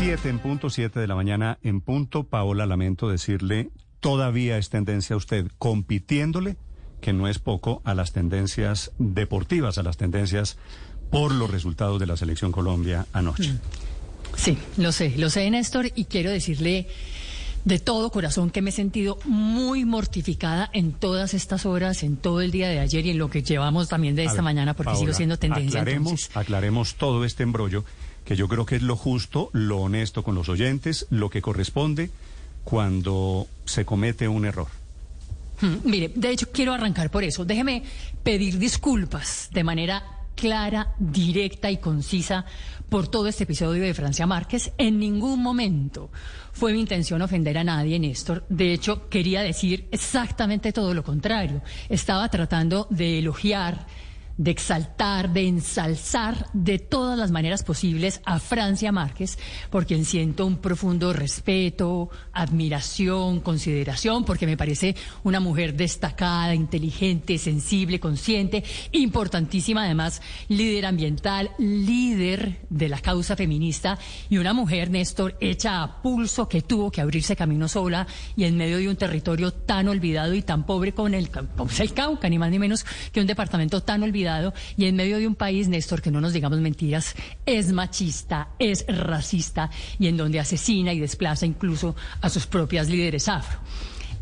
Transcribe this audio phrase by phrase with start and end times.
[0.00, 2.24] Siete en punto, siete de la mañana en punto.
[2.24, 3.68] Paola, lamento decirle,
[4.00, 6.56] todavía es tendencia a usted compitiéndole,
[7.02, 10.56] que no es poco, a las tendencias deportivas, a las tendencias
[11.10, 13.52] por los resultados de la selección Colombia anoche.
[14.36, 16.86] Sí, lo sé, lo sé, Néstor, y quiero decirle
[17.66, 22.40] de todo corazón que me he sentido muy mortificada en todas estas horas, en todo
[22.40, 24.92] el día de ayer y en lo que llevamos también de esta ver, mañana, porque
[24.92, 25.80] Paola, sigo siendo tendencia.
[25.80, 26.36] Aclaremos, entonces.
[26.38, 27.84] aclaremos todo este embrollo,
[28.30, 32.12] que yo creo que es lo justo, lo honesto con los oyentes, lo que corresponde
[32.62, 34.68] cuando se comete un error.
[35.60, 37.44] Mm, Mire, de hecho quiero arrancar por eso.
[37.44, 37.82] Déjeme
[38.22, 40.04] pedir disculpas de manera
[40.36, 42.44] clara, directa y concisa
[42.88, 44.70] por todo este episodio de Francia Márquez.
[44.78, 46.08] En ningún momento
[46.52, 48.44] fue mi intención ofender a nadie, Néstor.
[48.48, 51.62] De hecho, quería decir exactamente todo lo contrario.
[51.88, 53.88] Estaba tratando de elogiar
[54.36, 59.38] de exaltar, de ensalzar de todas las maneras posibles a Francia Márquez,
[59.70, 67.38] por quien siento un profundo respeto, admiración, consideración, porque me parece una mujer destacada, inteligente,
[67.38, 75.36] sensible, consciente, importantísima además, líder ambiental, líder de la causa feminista y una mujer, Néstor,
[75.40, 78.06] hecha a pulso que tuvo que abrirse camino sola
[78.36, 81.80] y en medio de un territorio tan olvidado y tan pobre con el, como es
[81.80, 84.19] el Cauca, ni más ni menos que un departamento tan olvidado
[84.76, 87.14] y en medio de un país, Néstor, que no nos digamos mentiras,
[87.46, 93.28] es machista, es racista y en donde asesina y desplaza incluso a sus propias líderes
[93.28, 93.60] afro.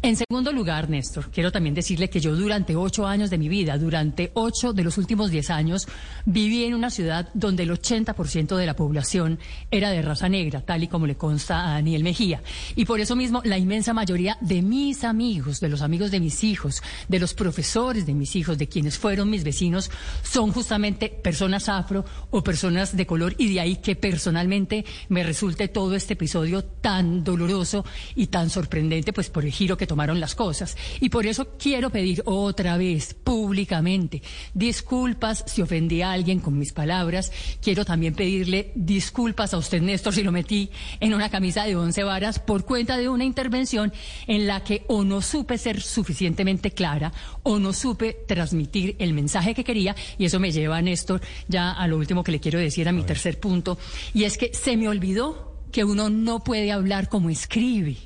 [0.00, 3.76] En segundo lugar, Néstor, quiero también decirle que yo durante ocho años de mi vida,
[3.76, 5.88] durante ocho de los últimos diez años,
[6.24, 9.40] viví en una ciudad donde el 80% de la población
[9.72, 12.40] era de raza negra, tal y como le consta a Daniel Mejía.
[12.76, 16.44] Y por eso mismo, la inmensa mayoría de mis amigos, de los amigos de mis
[16.44, 19.90] hijos, de los profesores de mis hijos, de quienes fueron mis vecinos,
[20.22, 25.66] son justamente personas afro o personas de color y de ahí que personalmente me resulte
[25.66, 30.36] todo este episodio tan doloroso y tan sorprendente, pues por el giro que tomaron las
[30.36, 30.76] cosas.
[31.00, 34.22] Y por eso quiero pedir otra vez, públicamente,
[34.54, 37.32] disculpas si ofendí a alguien con mis palabras.
[37.60, 42.04] Quiero también pedirle disculpas a usted, Néstor, si lo metí en una camisa de once
[42.04, 43.92] varas por cuenta de una intervención
[44.28, 47.12] en la que o no supe ser suficientemente clara
[47.42, 49.96] o no supe transmitir el mensaje que quería.
[50.18, 53.02] Y eso me lleva, Néstor, ya a lo último que le quiero decir a mi
[53.02, 53.78] tercer punto.
[54.14, 57.96] Y es que se me olvidó que uno no puede hablar como escribe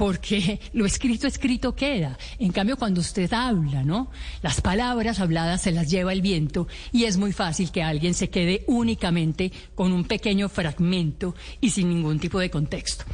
[0.00, 2.16] porque lo escrito escrito queda.
[2.38, 4.10] En cambio, cuando usted habla, ¿no?
[4.40, 8.30] Las palabras habladas se las lleva el viento y es muy fácil que alguien se
[8.30, 13.04] quede únicamente con un pequeño fragmento y sin ningún tipo de contexto.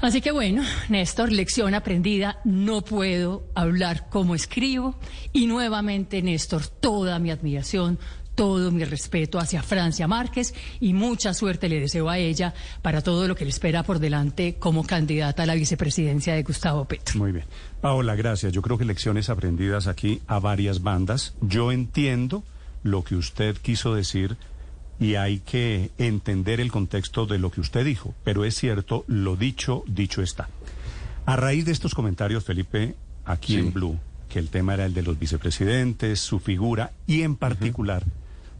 [0.00, 4.98] Así que bueno, Néstor, lección aprendida, no puedo hablar como escribo
[5.34, 7.98] y nuevamente, Néstor, toda mi admiración,
[8.40, 13.28] todo mi respeto hacia Francia Márquez y mucha suerte le deseo a ella para todo
[13.28, 17.18] lo que le espera por delante como candidata a la vicepresidencia de Gustavo Petro.
[17.18, 17.44] Muy bien.
[17.82, 18.54] Paola, gracias.
[18.54, 21.34] Yo creo que lecciones aprendidas aquí a varias bandas.
[21.42, 22.42] Yo entiendo
[22.82, 24.38] lo que usted quiso decir
[24.98, 29.36] y hay que entender el contexto de lo que usted dijo, pero es cierto, lo
[29.36, 30.48] dicho, dicho está.
[31.26, 32.94] A raíz de estos comentarios, Felipe,
[33.26, 33.98] aquí en Blue,
[34.30, 38.02] que el tema era el de los vicepresidentes, su figura y en particular,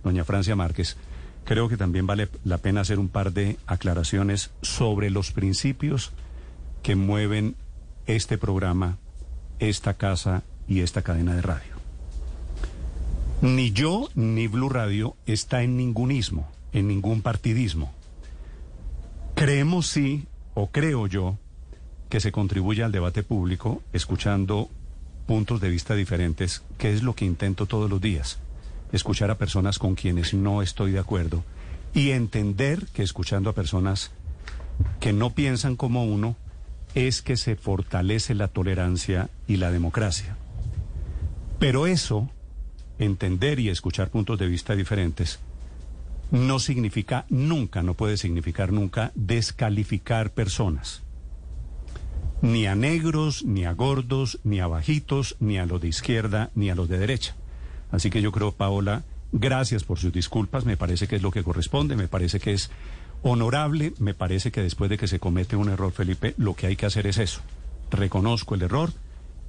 [0.02, 0.96] doña Francia Márquez,
[1.44, 6.12] creo que también vale la pena hacer un par de aclaraciones sobre los principios
[6.82, 7.56] que mueven
[8.06, 8.98] este programa,
[9.58, 11.74] esta casa y esta cadena de radio.
[13.42, 17.92] Ni yo ni Blue Radio está en ningún ismo, en ningún partidismo.
[19.34, 21.38] Creemos sí, o creo yo,
[22.10, 24.68] que se contribuye al debate público escuchando
[25.26, 28.38] puntos de vista diferentes, que es lo que intento todos los días.
[28.92, 31.44] Escuchar a personas con quienes no estoy de acuerdo
[31.94, 34.10] y entender que escuchando a personas
[34.98, 36.36] que no piensan como uno
[36.94, 40.36] es que se fortalece la tolerancia y la democracia.
[41.58, 42.30] Pero eso,
[42.98, 45.38] entender y escuchar puntos de vista diferentes,
[46.30, 51.02] no significa nunca, no puede significar nunca descalificar personas.
[52.42, 56.70] Ni a negros, ni a gordos, ni a bajitos, ni a los de izquierda, ni
[56.70, 57.36] a los de derecha.
[57.90, 59.02] Así que yo creo, Paola,
[59.32, 62.70] gracias por sus disculpas, me parece que es lo que corresponde, me parece que es
[63.22, 66.76] honorable, me parece que después de que se comete un error, Felipe, lo que hay
[66.76, 67.40] que hacer es eso.
[67.90, 68.92] Reconozco el error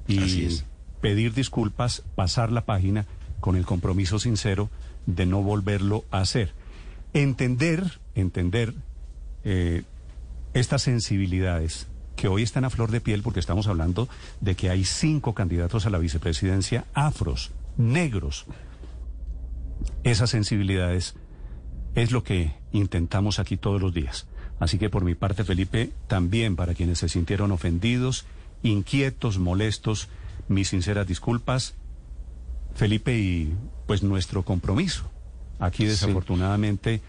[0.08, 0.60] y
[1.00, 3.06] pedir disculpas, pasar la página
[3.40, 4.70] con el compromiso sincero
[5.06, 6.54] de no volverlo a hacer.
[7.14, 8.74] Entender, entender
[9.44, 9.84] eh,
[10.54, 14.08] estas sensibilidades que hoy están a flor de piel porque estamos hablando
[14.42, 18.46] de que hay cinco candidatos a la vicepresidencia afros, negros.
[20.04, 21.16] Esas sensibilidades
[21.96, 24.28] es lo que intentamos aquí todos los días.
[24.60, 28.26] Así que por mi parte, Felipe, también para quienes se sintieron ofendidos,
[28.64, 30.08] inquietos, molestos,
[30.48, 31.74] mis sinceras disculpas,
[32.76, 33.54] Felipe, y
[33.88, 35.10] pues nuestro compromiso.
[35.60, 37.02] Aquí desafortunadamente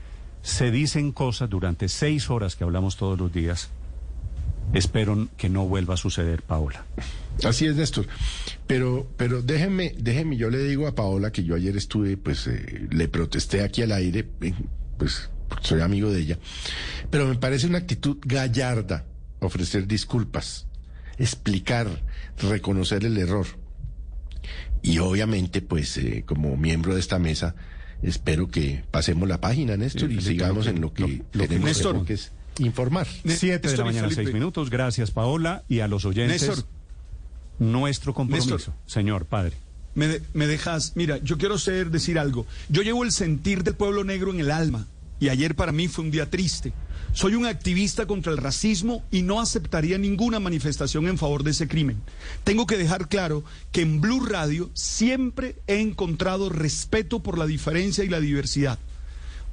[0.43, 3.71] se dicen cosas durante seis horas que hablamos todos los días.
[4.73, 6.85] Espero que no vuelva a suceder, Paola.
[7.45, 8.07] Así es, Néstor.
[8.67, 12.89] Pero, pero déjeme, déjeme, yo le digo a Paola que yo ayer estuve, pues, eh,
[12.91, 14.55] le protesté aquí al aire, eh,
[14.97, 15.31] pues,
[15.61, 16.39] soy amigo de ella.
[17.11, 19.05] Pero me parece una actitud gallarda
[19.41, 20.67] ofrecer disculpas,
[21.19, 21.89] explicar,
[22.39, 23.47] reconocer el error.
[24.83, 27.55] Y obviamente, pues, eh, como miembro de esta mesa,
[28.03, 32.33] espero que pasemos la página, Néstor, y sigamos en lo que tenemos Néstor, que es
[32.65, 33.07] informar.
[33.27, 34.71] Siete de la mañana, seis minutos.
[34.71, 36.43] Gracias, Paola, y a los oyentes.
[36.43, 36.65] Néstor.
[37.59, 38.75] nuestro compromiso, Néstor.
[38.87, 39.57] señor padre.
[39.95, 42.47] Me, de- me dejas, mira, yo quiero ser, decir algo.
[42.69, 44.87] Yo llevo el sentir del pueblo negro en el alma
[45.21, 46.73] y ayer para mí fue un día triste.
[47.13, 51.69] Soy un activista contra el racismo y no aceptaría ninguna manifestación en favor de ese
[51.69, 51.99] crimen.
[52.43, 58.03] Tengo que dejar claro que en Blue Radio siempre he encontrado respeto por la diferencia
[58.03, 58.79] y la diversidad.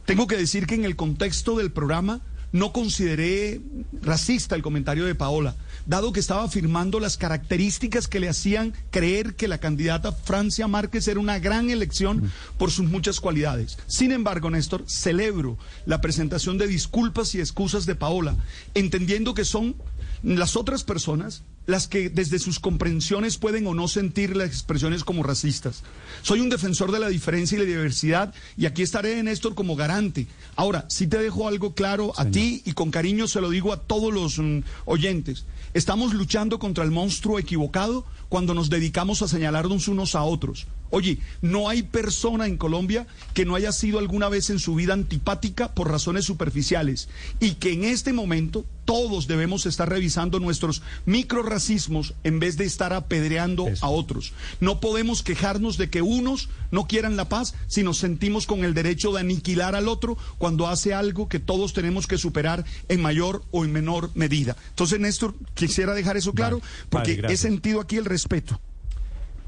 [0.05, 3.61] Tengo que decir que en el contexto del programa no consideré
[4.01, 5.55] racista el comentario de Paola,
[5.85, 11.07] dado que estaba afirmando las características que le hacían creer que la candidata Francia Márquez
[11.07, 13.77] era una gran elección por sus muchas cualidades.
[13.87, 18.35] Sin embargo, Néstor, celebro la presentación de disculpas y excusas de Paola,
[18.73, 19.75] entendiendo que son
[20.23, 25.21] las otras personas las que desde sus comprensiones pueden o no sentir las expresiones como
[25.21, 25.83] racistas.
[26.23, 30.25] Soy un defensor de la diferencia y la diversidad y aquí estaré, Néstor, como garante.
[30.55, 33.81] Ahora, sí te dejo algo claro a ti y con cariño se lo digo a
[33.81, 35.45] todos los mm, oyentes.
[35.75, 40.65] Estamos luchando contra el monstruo equivocado cuando nos dedicamos a señalarnos unos a otros.
[40.91, 44.93] Oye, no hay persona en Colombia que no haya sido alguna vez en su vida
[44.93, 47.09] antipática por razones superficiales
[47.39, 52.91] y que en este momento todos debemos estar revisando nuestros microracismos en vez de estar
[52.91, 53.85] apedreando Eso.
[53.85, 54.33] a otros.
[54.59, 58.73] No podemos quejarnos de que unos no quieran la paz si nos sentimos con el
[58.73, 63.43] derecho de aniquilar al otro cuando hace algo que todos tenemos que superar en mayor
[63.51, 64.55] o en menor medida.
[64.69, 68.59] Entonces, Néstor, quisiera dejar eso claro Vale, porque vale, he sentido aquí el respeto.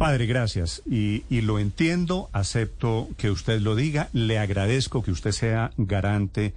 [0.01, 0.81] Padre, gracias.
[0.89, 6.55] Y, y lo entiendo, acepto que usted lo diga, le agradezco que usted sea garante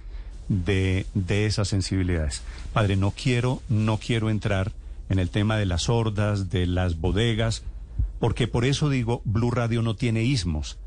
[0.49, 2.41] de, de esas sensibilidades.
[2.73, 4.71] Padre, no quiero, no quiero entrar
[5.09, 7.61] en el tema de las hordas, de las bodegas,
[8.19, 10.79] porque por eso digo, Blue Radio no tiene ismos.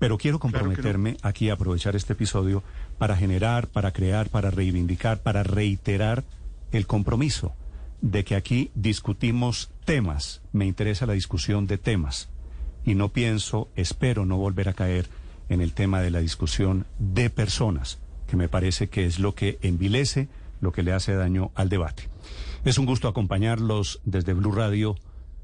[0.00, 0.64] Pero quiero Claro que no.
[0.64, 2.64] comprometerme aquí a aprovechar este episodio
[2.98, 6.24] para generar, para crear, para reivindicar, para reiterar
[6.72, 7.54] el compromiso
[8.00, 10.42] de que aquí discutimos temas.
[10.52, 12.28] Me interesa la discusión de temas.
[12.84, 15.08] Y no pienso, espero no volver a caer
[15.48, 19.58] en el tema de la discusión de personas, que me parece que es lo que
[19.62, 20.28] envilece,
[20.60, 22.08] lo que le hace daño al debate.
[22.64, 24.96] Es un gusto acompañarlos desde Blue Radio,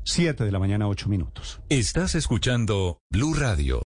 [0.05, 1.61] 7 de la mañana, 8 minutos.
[1.69, 3.75] Estás escuchando Blue Radio.